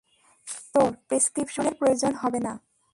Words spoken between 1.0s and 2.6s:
প্রেসক্রিপশনের প্রয়োজন হবে না।